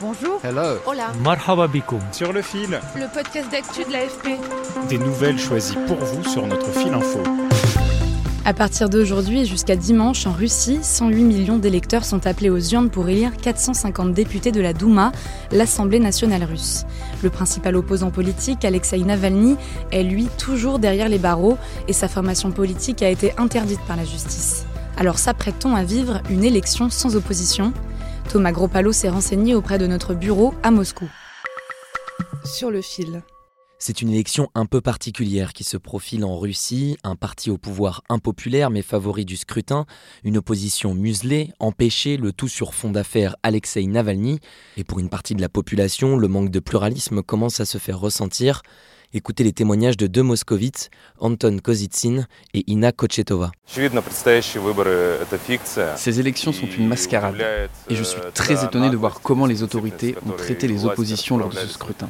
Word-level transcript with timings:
Bonjour. 0.00 0.40
Hello. 0.42 0.78
Hola. 0.86 1.12
Marhaba 1.22 1.68
bikoum. 1.68 2.00
Sur 2.10 2.32
le 2.32 2.40
fil. 2.40 2.80
Le 2.96 3.12
podcast 3.12 3.50
d'actu 3.50 3.84
de 3.84 3.92
l'AFP. 3.92 4.28
Des 4.88 4.96
nouvelles 4.96 5.38
choisies 5.38 5.76
pour 5.86 5.98
vous 5.98 6.24
sur 6.24 6.46
notre 6.46 6.70
fil 6.72 6.94
info. 6.94 7.18
À 8.46 8.54
partir 8.54 8.88
d'aujourd'hui 8.88 9.42
et 9.42 9.44
jusqu'à 9.44 9.76
dimanche, 9.76 10.26
en 10.26 10.32
Russie, 10.32 10.78
108 10.80 11.22
millions 11.22 11.58
d'électeurs 11.58 12.06
sont 12.06 12.26
appelés 12.26 12.48
aux 12.48 12.60
urnes 12.60 12.88
pour 12.88 13.10
élire 13.10 13.36
450 13.36 14.14
députés 14.14 14.52
de 14.52 14.62
la 14.62 14.72
Douma, 14.72 15.12
l'Assemblée 15.52 16.00
nationale 16.00 16.44
russe. 16.44 16.86
Le 17.22 17.28
principal 17.28 17.76
opposant 17.76 18.10
politique, 18.10 18.64
Alexei 18.64 19.00
Navalny, 19.00 19.56
est 19.92 20.02
lui 20.02 20.28
toujours 20.38 20.78
derrière 20.78 21.10
les 21.10 21.18
barreaux 21.18 21.58
et 21.88 21.92
sa 21.92 22.08
formation 22.08 22.52
politique 22.52 23.02
a 23.02 23.10
été 23.10 23.34
interdite 23.36 23.80
par 23.86 23.98
la 23.98 24.06
justice. 24.06 24.64
Alors 24.96 25.18
s'apprête-t-on 25.18 25.76
à 25.76 25.84
vivre 25.84 26.22
une 26.30 26.44
élection 26.44 26.88
sans 26.88 27.16
opposition? 27.16 27.74
Thomas 28.30 28.52
Gropalo 28.52 28.92
s'est 28.92 29.08
renseigné 29.08 29.56
auprès 29.56 29.76
de 29.76 29.88
notre 29.88 30.14
bureau 30.14 30.54
à 30.62 30.70
Moscou. 30.70 31.10
Sur 32.44 32.70
le 32.70 32.80
fil. 32.80 33.24
C'est 33.80 34.02
une 34.02 34.10
élection 34.10 34.50
un 34.54 34.66
peu 34.66 34.80
particulière 34.80 35.52
qui 35.52 35.64
se 35.64 35.76
profile 35.76 36.24
en 36.24 36.38
Russie, 36.38 36.96
un 37.02 37.16
parti 37.16 37.50
au 37.50 37.58
pouvoir 37.58 38.02
impopulaire 38.08 38.70
mais 38.70 38.82
favori 38.82 39.24
du 39.24 39.36
scrutin, 39.36 39.84
une 40.22 40.36
opposition 40.36 40.94
muselée, 40.94 41.50
empêchée, 41.58 42.18
le 42.18 42.32
tout 42.32 42.46
sur 42.46 42.72
fond 42.72 42.90
d'affaires 42.90 43.34
Alexei 43.42 43.84
Navalny, 43.86 44.38
et 44.76 44.84
pour 44.84 45.00
une 45.00 45.08
partie 45.08 45.34
de 45.34 45.40
la 45.40 45.48
population, 45.48 46.16
le 46.16 46.28
manque 46.28 46.50
de 46.50 46.60
pluralisme 46.60 47.22
commence 47.22 47.58
à 47.58 47.64
se 47.64 47.78
faire 47.78 47.98
ressentir. 47.98 48.62
Écoutez 49.12 49.42
les 49.42 49.52
témoignages 49.52 49.96
de 49.96 50.06
deux 50.06 50.22
moscovites, 50.22 50.88
Anton 51.18 51.58
Kozitsyn 51.60 52.26
et 52.54 52.62
Ina 52.70 52.92
Kochetova. 52.92 53.50
Ces 55.96 56.20
élections 56.20 56.52
sont 56.52 56.68
une 56.68 56.86
mascarade 56.86 57.34
et 57.88 57.96
je 57.96 58.04
suis 58.04 58.20
très 58.34 58.64
étonné 58.64 58.88
de 58.88 58.96
voir 58.96 59.20
comment 59.20 59.46
les 59.46 59.64
autorités 59.64 60.14
ont 60.28 60.36
traité 60.36 60.68
les 60.68 60.84
oppositions 60.84 61.38
lors 61.38 61.48
de 61.48 61.56
ce 61.56 61.66
scrutin. 61.66 62.08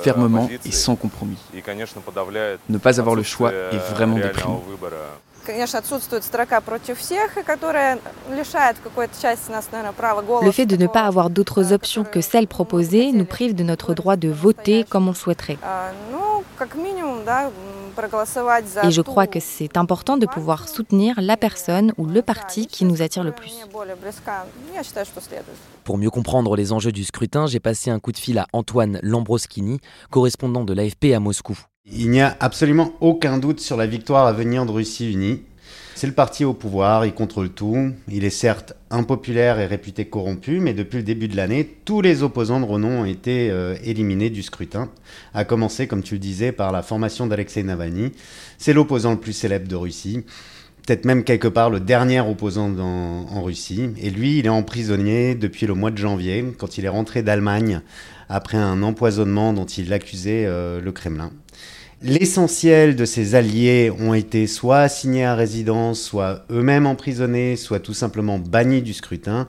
Fermement 0.00 0.48
et 0.64 0.72
sans 0.72 0.96
compromis. 0.96 1.36
Ne 2.70 2.78
pas 2.78 2.98
avoir 2.98 3.16
le 3.16 3.22
choix 3.22 3.52
est 3.52 3.92
vraiment 3.92 4.16
déprimant. 4.16 4.62
Le 10.42 10.50
fait 10.52 10.66
de 10.66 10.76
ne 10.76 10.86
pas 10.86 11.02
avoir 11.02 11.30
d'autres 11.30 11.72
options 11.72 12.04
que 12.04 12.20
celles 12.20 12.46
proposées 12.46 13.12
nous 13.12 13.24
prive 13.24 13.54
de 13.54 13.64
notre 13.64 13.94
droit 13.94 14.16
de 14.16 14.28
voter 14.28 14.84
comme 14.84 15.08
on 15.08 15.14
souhaiterait. 15.14 15.58
Et 18.84 18.90
je 18.90 19.02
crois 19.02 19.26
que 19.26 19.40
c'est 19.40 19.76
important 19.76 20.16
de 20.16 20.26
pouvoir 20.26 20.68
soutenir 20.68 21.14
la 21.20 21.36
personne 21.36 21.92
ou 21.98 22.06
le 22.06 22.22
parti 22.22 22.66
qui 22.66 22.84
nous 22.84 23.02
attire 23.02 23.24
le 23.24 23.32
plus. 23.32 23.66
Pour 25.84 25.98
mieux 25.98 26.10
comprendre 26.10 26.56
les 26.56 26.72
enjeux 26.72 26.92
du 26.92 27.04
scrutin, 27.04 27.46
j'ai 27.46 27.60
passé 27.60 27.90
un 27.90 27.98
coup 27.98 28.12
de 28.12 28.18
fil 28.18 28.38
à 28.38 28.46
Antoine 28.52 28.98
Lambroschini, 29.02 29.80
correspondant 30.10 30.64
de 30.64 30.72
l'AFP 30.72 31.12
à 31.14 31.20
Moscou. 31.20 31.58
Il 31.86 32.10
n'y 32.10 32.20
a 32.20 32.36
absolument 32.40 32.92
aucun 33.00 33.38
doute 33.38 33.60
sur 33.60 33.76
la 33.76 33.86
victoire 33.86 34.26
à 34.26 34.32
venir 34.32 34.66
de 34.66 34.70
Russie 34.70 35.10
unie. 35.10 35.42
C'est 35.94 36.06
le 36.06 36.14
parti 36.14 36.44
au 36.44 36.54
pouvoir, 36.54 37.04
il 37.04 37.12
contrôle 37.12 37.50
tout. 37.50 37.92
Il 38.08 38.24
est 38.24 38.30
certes 38.30 38.74
impopulaire 38.90 39.60
et 39.60 39.66
réputé 39.66 40.06
corrompu, 40.06 40.60
mais 40.60 40.72
depuis 40.72 40.96
le 40.96 41.02
début 41.02 41.28
de 41.28 41.36
l'année, 41.36 41.76
tous 41.84 42.00
les 42.00 42.22
opposants 42.22 42.58
de 42.58 42.64
renom 42.64 43.00
ont 43.00 43.04
été 43.04 43.50
euh, 43.50 43.76
éliminés 43.84 44.30
du 44.30 44.42
scrutin. 44.42 44.88
À 45.34 45.44
commencer, 45.44 45.86
comme 45.86 46.02
tu 46.02 46.14
le 46.14 46.20
disais, 46.20 46.52
par 46.52 46.72
la 46.72 46.82
formation 46.82 47.26
d'Alexei 47.26 47.62
Navalny. 47.62 48.12
C'est 48.56 48.72
l'opposant 48.72 49.10
le 49.12 49.18
plus 49.18 49.34
célèbre 49.34 49.68
de 49.68 49.76
Russie. 49.76 50.24
Peut-être 50.86 51.04
même 51.04 51.22
quelque 51.22 51.48
part 51.48 51.68
le 51.68 51.80
dernier 51.80 52.20
opposant 52.20 52.74
en 52.78 53.42
Russie. 53.42 53.90
Et 54.00 54.08
lui, 54.08 54.38
il 54.38 54.46
est 54.46 54.48
emprisonné 54.48 55.34
depuis 55.34 55.66
le 55.66 55.74
mois 55.74 55.90
de 55.90 55.98
janvier, 55.98 56.46
quand 56.56 56.78
il 56.78 56.86
est 56.86 56.88
rentré 56.88 57.22
d'Allemagne 57.22 57.82
après 58.30 58.56
un 58.56 58.82
empoisonnement 58.82 59.52
dont 59.52 59.66
il 59.66 59.92
accusait 59.92 60.46
euh, 60.46 60.80
le 60.80 60.92
Kremlin. 60.92 61.32
L'essentiel 62.02 62.96
de 62.96 63.04
ses 63.04 63.34
alliés 63.34 63.90
ont 63.90 64.14
été 64.14 64.46
soit 64.46 64.78
assignés 64.78 65.26
à 65.26 65.34
résidence, 65.34 66.00
soit 66.00 66.46
eux-mêmes 66.50 66.86
emprisonnés, 66.86 67.56
soit 67.56 67.78
tout 67.78 67.92
simplement 67.92 68.38
bannis 68.38 68.80
du 68.80 68.94
scrutin, 68.94 69.48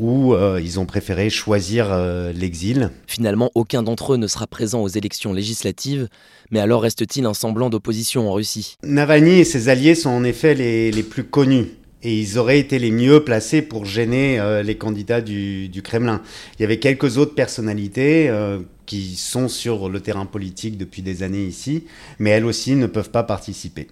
ou 0.00 0.34
euh, 0.34 0.60
ils 0.60 0.80
ont 0.80 0.84
préféré 0.84 1.30
choisir 1.30 1.86
euh, 1.92 2.32
l'exil. 2.32 2.90
Finalement, 3.06 3.52
aucun 3.54 3.84
d'entre 3.84 4.14
eux 4.14 4.16
ne 4.16 4.26
sera 4.26 4.48
présent 4.48 4.82
aux 4.82 4.88
élections 4.88 5.32
législatives, 5.32 6.08
mais 6.50 6.58
alors 6.58 6.82
reste-t-il 6.82 7.24
un 7.24 7.34
semblant 7.34 7.70
d'opposition 7.70 8.28
en 8.28 8.32
Russie? 8.32 8.76
Navalny 8.82 9.38
et 9.38 9.44
ses 9.44 9.68
alliés 9.68 9.94
sont 9.94 10.10
en 10.10 10.24
effet 10.24 10.54
les, 10.54 10.90
les 10.90 11.02
plus 11.04 11.22
connus 11.22 11.66
et 12.02 12.18
ils 12.18 12.36
auraient 12.36 12.58
été 12.58 12.80
les 12.80 12.90
mieux 12.90 13.22
placés 13.22 13.62
pour 13.62 13.84
gêner 13.84 14.40
euh, 14.40 14.64
les 14.64 14.76
candidats 14.76 15.20
du, 15.20 15.68
du, 15.68 15.82
Kremlin. 15.82 16.20
Il 16.58 16.62
y 16.62 16.64
avait 16.64 16.78
quelques 16.80 17.16
autres 17.18 17.34
personnalités 17.36 18.28
qui 18.90 19.14
sont 19.14 19.46
sur 19.46 19.88
le 19.88 20.00
terrain 20.00 20.26
politique 20.26 20.76
depuis 20.76 21.00
des 21.00 21.22
années 21.22 21.44
ici, 21.44 21.84
mais 22.18 22.30
elles 22.30 22.44
aussi 22.44 22.74
ne 22.74 22.88
peuvent 22.88 23.12
pas 23.12 23.22
participer. 23.22 23.86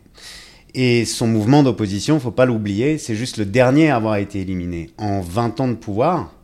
Et 0.74 1.04
son 1.04 1.28
mouvement 1.28 1.62
d'opposition, 1.62 2.18
faut 2.18 2.32
pas 2.32 2.46
l'oublier, 2.46 2.98
c'est 2.98 3.14
juste 3.14 3.36
le 3.36 3.44
dernier 3.44 3.90
à 3.90 3.96
avoir 3.96 4.16
été 4.16 4.40
éliminé. 4.40 4.90
En 4.98 5.20
20 5.20 5.60
ans 5.60 5.68
de 5.68 5.74
pouvoir, 5.74 6.34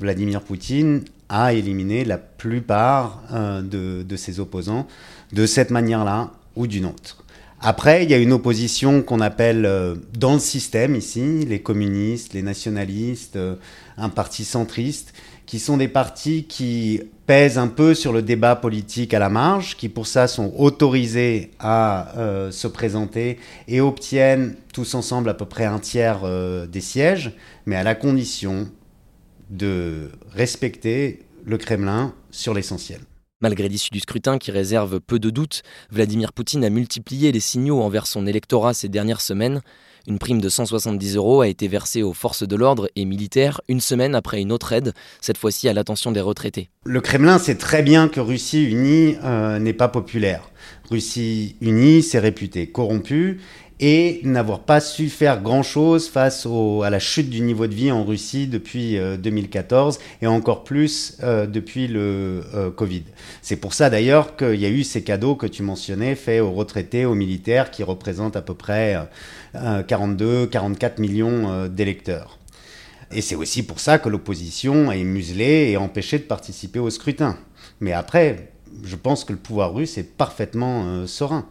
Vladimir 0.00 0.40
Poutine 0.40 1.04
a 1.28 1.52
éliminé 1.52 2.06
la 2.06 2.16
plupart 2.16 3.24
euh, 3.30 3.60
de 3.60 4.16
ses 4.16 4.40
opposants 4.40 4.86
de 5.34 5.44
cette 5.44 5.70
manière-là 5.70 6.32
ou 6.56 6.66
d'une 6.66 6.86
autre. 6.86 7.22
Après, 7.60 8.04
il 8.04 8.10
y 8.10 8.14
a 8.14 8.18
une 8.18 8.32
opposition 8.32 9.02
qu'on 9.02 9.20
appelle 9.20 9.66
euh, 9.66 9.96
dans 10.16 10.34
le 10.34 10.38
système 10.38 10.94
ici, 10.94 11.44
les 11.44 11.60
communistes, 11.60 12.32
les 12.32 12.42
nationalistes, 12.42 13.34
euh, 13.34 13.56
un 13.96 14.10
parti 14.10 14.44
centriste, 14.44 15.12
qui 15.44 15.58
sont 15.58 15.76
des 15.76 15.88
partis 15.88 16.44
qui 16.44 17.00
pèsent 17.26 17.58
un 17.58 17.66
peu 17.66 17.94
sur 17.94 18.12
le 18.12 18.22
débat 18.22 18.54
politique 18.54 19.12
à 19.12 19.18
la 19.18 19.28
marge, 19.28 19.76
qui 19.76 19.88
pour 19.88 20.06
ça 20.06 20.28
sont 20.28 20.52
autorisés 20.56 21.50
à 21.58 22.16
euh, 22.16 22.52
se 22.52 22.68
présenter 22.68 23.38
et 23.66 23.80
obtiennent 23.80 24.54
tous 24.72 24.94
ensemble 24.94 25.28
à 25.28 25.34
peu 25.34 25.46
près 25.46 25.64
un 25.64 25.80
tiers 25.80 26.20
des 26.68 26.80
sièges, 26.80 27.32
mais 27.66 27.74
à 27.74 27.82
la 27.82 27.96
condition 27.96 28.68
de 29.50 30.10
respecter 30.32 31.24
le 31.44 31.58
Kremlin 31.58 32.14
sur 32.30 32.54
l'essentiel. 32.54 33.00
Malgré 33.40 33.68
l'issue 33.68 33.90
du 33.92 34.00
scrutin 34.00 34.36
qui 34.38 34.50
réserve 34.50 34.98
peu 34.98 35.20
de 35.20 35.30
doutes, 35.30 35.62
Vladimir 35.92 36.32
Poutine 36.32 36.64
a 36.64 36.70
multiplié 36.70 37.30
les 37.30 37.38
signaux 37.38 37.80
envers 37.80 38.08
son 38.08 38.26
électorat 38.26 38.74
ces 38.74 38.88
dernières 38.88 39.20
semaines. 39.20 39.60
Une 40.08 40.18
prime 40.18 40.40
de 40.40 40.48
170 40.48 41.14
euros 41.14 41.42
a 41.42 41.46
été 41.46 41.68
versée 41.68 42.02
aux 42.02 42.12
forces 42.12 42.42
de 42.42 42.56
l'ordre 42.56 42.90
et 42.96 43.04
militaires 43.04 43.60
une 43.68 43.80
semaine 43.80 44.16
après 44.16 44.40
une 44.40 44.50
autre 44.50 44.72
aide, 44.72 44.92
cette 45.20 45.38
fois-ci 45.38 45.68
à 45.68 45.72
l'attention 45.72 46.10
des 46.10 46.20
retraités. 46.20 46.68
Le 46.84 47.00
Kremlin 47.00 47.38
sait 47.38 47.54
très 47.54 47.82
bien 47.82 48.08
que 48.08 48.18
Russie 48.18 48.64
unie 48.64 49.16
euh, 49.22 49.60
n'est 49.60 49.72
pas 49.72 49.88
populaire. 49.88 50.50
Russie 50.90 51.54
unie, 51.60 52.02
c'est 52.02 52.18
réputé 52.18 52.66
corrompu 52.72 53.38
et 53.80 54.20
n'avoir 54.24 54.60
pas 54.60 54.80
su 54.80 55.08
faire 55.08 55.40
grand-chose 55.40 56.08
face 56.08 56.46
à 56.82 56.90
la 56.90 56.98
chute 56.98 57.30
du 57.30 57.40
niveau 57.40 57.66
de 57.66 57.74
vie 57.74 57.92
en 57.92 58.04
Russie 58.04 58.48
depuis 58.48 58.98
euh, 58.98 59.16
2014 59.16 60.00
et 60.20 60.26
encore 60.26 60.64
plus 60.64 61.16
euh, 61.22 61.46
depuis 61.46 61.86
le 61.86 62.42
euh, 62.54 62.70
Covid. 62.70 63.04
C'est 63.40 63.56
pour 63.56 63.74
ça 63.74 63.88
d'ailleurs 63.88 64.36
qu'il 64.36 64.56
y 64.56 64.66
a 64.66 64.70
eu 64.70 64.82
ces 64.82 65.02
cadeaux 65.02 65.36
que 65.36 65.46
tu 65.46 65.62
mentionnais 65.62 66.16
faits 66.16 66.42
aux 66.42 66.52
retraités, 66.52 67.04
aux 67.04 67.14
militaires 67.14 67.70
qui 67.70 67.84
représentent 67.84 68.36
à 68.36 68.42
peu 68.42 68.54
près 68.54 68.96
42-44 69.54 71.00
millions 71.00 71.66
d'électeurs. 71.68 72.38
Et 73.12 73.22
c'est 73.22 73.36
aussi 73.36 73.62
pour 73.62 73.80
ça 73.80 73.98
que 73.98 74.08
l'opposition 74.08 74.92
est 74.92 75.04
muselée 75.04 75.70
et 75.70 75.76
empêchée 75.76 76.18
de 76.18 76.24
participer 76.24 76.78
au 76.78 76.90
scrutin. 76.90 77.38
Mais 77.80 77.92
après, 77.92 78.52
je 78.84 78.96
pense 78.96 79.24
que 79.24 79.32
le 79.32 79.38
pouvoir 79.38 79.72
russe 79.72 79.96
est 79.98 80.16
parfaitement 80.16 81.06
serein. 81.06 81.46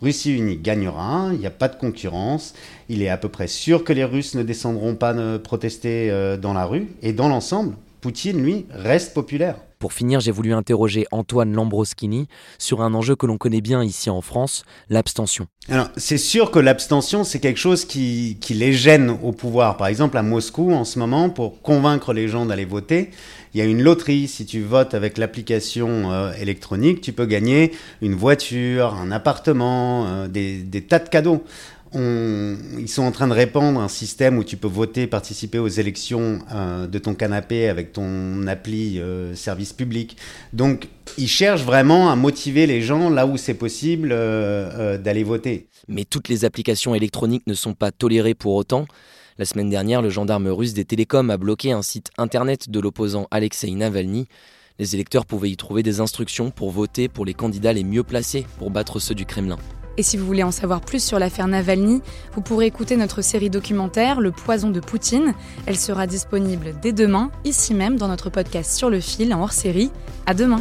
Russie 0.00 0.36
unie 0.36 0.56
gagnera, 0.56 1.30
il 1.32 1.38
n'y 1.38 1.46
a 1.46 1.50
pas 1.50 1.68
de 1.68 1.76
concurrence, 1.76 2.54
il 2.88 3.02
est 3.02 3.08
à 3.08 3.16
peu 3.16 3.28
près 3.28 3.46
sûr 3.46 3.84
que 3.84 3.92
les 3.92 4.04
Russes 4.04 4.34
ne 4.34 4.42
descendront 4.42 4.94
pas 4.94 5.14
protester 5.38 6.36
dans 6.40 6.52
la 6.52 6.64
rue, 6.64 6.88
et 7.02 7.12
dans 7.12 7.28
l'ensemble, 7.28 7.76
Poutine, 8.02 8.42
lui, 8.42 8.66
reste 8.70 9.14
populaire. 9.14 9.54
Pour 9.82 9.92
finir, 9.92 10.20
j'ai 10.20 10.30
voulu 10.30 10.52
interroger 10.54 11.08
Antoine 11.10 11.52
Lambroschini 11.54 12.28
sur 12.56 12.82
un 12.82 12.94
enjeu 12.94 13.16
que 13.16 13.26
l'on 13.26 13.36
connaît 13.36 13.60
bien 13.60 13.82
ici 13.82 14.10
en 14.10 14.20
France, 14.20 14.64
l'abstention. 14.88 15.48
Alors, 15.68 15.88
c'est 15.96 16.18
sûr 16.18 16.52
que 16.52 16.60
l'abstention, 16.60 17.24
c'est 17.24 17.40
quelque 17.40 17.58
chose 17.58 17.84
qui, 17.84 18.38
les 18.50 18.72
gêne 18.72 19.10
au 19.10 19.32
pouvoir. 19.32 19.76
Par 19.76 19.88
exemple, 19.88 20.16
à 20.18 20.22
Moscou, 20.22 20.72
en 20.72 20.84
ce 20.84 21.00
moment, 21.00 21.30
pour 21.30 21.62
convaincre 21.62 22.12
les 22.12 22.28
gens 22.28 22.46
d'aller 22.46 22.64
voter, 22.64 23.10
il 23.54 23.58
y 23.58 23.60
a 23.60 23.64
une 23.64 23.82
loterie. 23.82 24.28
Si 24.28 24.46
tu 24.46 24.62
votes 24.62 24.94
avec 24.94 25.18
l'application 25.18 26.12
euh, 26.12 26.32
électronique, 26.34 27.00
tu 27.00 27.12
peux 27.12 27.26
gagner 27.26 27.72
une 28.02 28.14
voiture, 28.14 28.94
un 28.94 29.10
appartement, 29.10 30.06
euh, 30.06 30.28
des 30.28 30.82
tas 30.82 31.00
de 31.00 31.08
cadeaux 31.08 31.42
ils 31.94 32.88
sont 32.88 33.02
en 33.02 33.12
train 33.12 33.28
de 33.28 33.32
répandre 33.32 33.80
un 33.80 33.88
système 33.88 34.38
où 34.38 34.44
tu 34.44 34.56
peux 34.56 34.68
voter, 34.68 35.06
participer 35.06 35.58
aux 35.58 35.68
élections 35.68 36.40
euh, 36.52 36.86
de 36.86 36.98
ton 36.98 37.14
canapé 37.14 37.68
avec 37.68 37.92
ton 37.92 38.46
appli 38.46 38.98
euh, 38.98 39.34
service 39.34 39.72
public. 39.72 40.16
Donc, 40.52 40.88
ils 41.18 41.28
cherchent 41.28 41.64
vraiment 41.64 42.10
à 42.10 42.16
motiver 42.16 42.66
les 42.66 42.80
gens 42.80 43.10
là 43.10 43.26
où 43.26 43.36
c'est 43.36 43.54
possible 43.54 44.10
euh, 44.12 44.96
d'aller 44.96 45.24
voter. 45.24 45.66
Mais 45.88 46.04
toutes 46.04 46.28
les 46.28 46.44
applications 46.44 46.94
électroniques 46.94 47.46
ne 47.46 47.54
sont 47.54 47.74
pas 47.74 47.90
tolérées 47.90 48.34
pour 48.34 48.54
autant. 48.54 48.86
La 49.38 49.44
semaine 49.44 49.70
dernière, 49.70 50.02
le 50.02 50.10
gendarme 50.10 50.48
russe 50.48 50.74
des 50.74 50.84
télécoms 50.84 51.30
a 51.30 51.36
bloqué 51.36 51.72
un 51.72 51.82
site 51.82 52.10
internet 52.18 52.70
de 52.70 52.80
l'opposant 52.80 53.26
Alexei 53.30 53.70
Navalny. 53.70 54.28
Les 54.78 54.94
électeurs 54.94 55.26
pouvaient 55.26 55.50
y 55.50 55.56
trouver 55.56 55.82
des 55.82 56.00
instructions 56.00 56.50
pour 56.50 56.70
voter 56.70 57.08
pour 57.08 57.24
les 57.24 57.34
candidats 57.34 57.72
les 57.72 57.84
mieux 57.84 58.02
placés 58.02 58.46
pour 58.58 58.70
battre 58.70 58.98
ceux 58.98 59.14
du 59.14 59.26
Kremlin. 59.26 59.58
Et 59.98 60.02
si 60.02 60.16
vous 60.16 60.26
voulez 60.26 60.42
en 60.42 60.50
savoir 60.50 60.80
plus 60.80 61.02
sur 61.02 61.18
l'affaire 61.18 61.48
Navalny, 61.48 62.02
vous 62.34 62.40
pourrez 62.40 62.66
écouter 62.66 62.96
notre 62.96 63.22
série 63.22 63.50
documentaire 63.50 64.20
Le 64.20 64.30
poison 64.32 64.70
de 64.70 64.80
Poutine. 64.80 65.34
Elle 65.66 65.78
sera 65.78 66.06
disponible 66.06 66.74
dès 66.80 66.92
demain, 66.92 67.30
ici 67.44 67.74
même, 67.74 67.96
dans 67.96 68.08
notre 68.08 68.30
podcast 68.30 68.76
Sur 68.76 68.90
le 68.90 69.00
fil 69.00 69.32
en 69.34 69.42
hors 69.42 69.52
série. 69.52 69.90
À 70.26 70.34
demain! 70.34 70.60